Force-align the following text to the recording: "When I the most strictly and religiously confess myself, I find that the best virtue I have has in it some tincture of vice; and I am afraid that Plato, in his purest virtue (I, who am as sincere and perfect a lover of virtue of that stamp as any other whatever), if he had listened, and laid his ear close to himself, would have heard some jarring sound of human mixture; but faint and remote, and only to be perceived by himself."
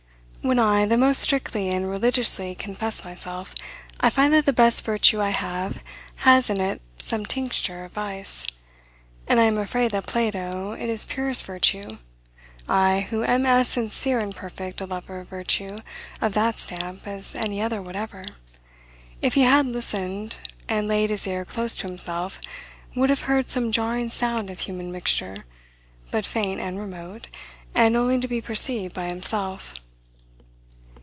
"When 0.43 0.57
I 0.57 0.87
the 0.87 0.97
most 0.97 1.21
strictly 1.21 1.69
and 1.69 1.87
religiously 1.87 2.55
confess 2.55 3.05
myself, 3.05 3.53
I 3.99 4.09
find 4.09 4.33
that 4.33 4.47
the 4.47 4.51
best 4.51 4.83
virtue 4.83 5.21
I 5.21 5.29
have 5.29 5.83
has 6.15 6.49
in 6.49 6.59
it 6.59 6.81
some 6.97 7.27
tincture 7.27 7.83
of 7.85 7.91
vice; 7.91 8.47
and 9.27 9.39
I 9.39 9.43
am 9.43 9.59
afraid 9.59 9.91
that 9.91 10.07
Plato, 10.07 10.71
in 10.73 10.89
his 10.89 11.05
purest 11.05 11.45
virtue 11.45 11.99
(I, 12.67 13.01
who 13.11 13.23
am 13.23 13.45
as 13.45 13.67
sincere 13.67 14.17
and 14.17 14.35
perfect 14.35 14.81
a 14.81 14.87
lover 14.87 15.19
of 15.19 15.27
virtue 15.29 15.77
of 16.21 16.33
that 16.33 16.57
stamp 16.57 17.05
as 17.07 17.35
any 17.35 17.61
other 17.61 17.79
whatever), 17.79 18.23
if 19.21 19.35
he 19.35 19.41
had 19.41 19.67
listened, 19.67 20.39
and 20.67 20.87
laid 20.87 21.11
his 21.11 21.27
ear 21.27 21.45
close 21.45 21.75
to 21.75 21.87
himself, 21.87 22.41
would 22.95 23.11
have 23.11 23.21
heard 23.21 23.51
some 23.51 23.71
jarring 23.71 24.09
sound 24.09 24.49
of 24.49 24.61
human 24.61 24.91
mixture; 24.91 25.45
but 26.09 26.25
faint 26.25 26.59
and 26.59 26.79
remote, 26.79 27.27
and 27.75 27.95
only 27.95 28.19
to 28.19 28.27
be 28.27 28.41
perceived 28.41 28.95
by 28.95 29.05
himself." 29.05 29.75